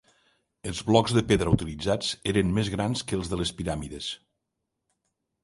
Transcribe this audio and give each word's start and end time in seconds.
Els 0.69 0.79
blocs 0.85 1.13
de 1.17 1.21
pedra 1.31 1.53
utilitzats 1.57 2.09
eren 2.33 2.55
més 2.59 2.73
grans 2.77 3.05
que 3.11 3.17
els 3.19 3.31
de 3.35 3.41
les 3.43 3.53
piràmides. 3.61 4.11